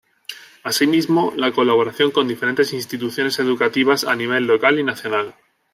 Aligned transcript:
Así 0.63 0.87
mismo, 0.87 1.31
la 1.35 1.51
colaboración 1.51 2.09
con 2.09 2.27
diferentes 2.27 2.73
instituciones 2.73 3.37
educativas 3.37 4.03
a 4.03 4.15
nivel 4.15 4.47
local 4.47 4.79
y 4.79 4.83
nacional. 4.83 5.35